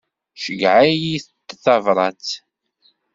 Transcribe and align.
Ceyyeɛ-iyi-d 0.41 1.49
tabrat. 1.63 2.27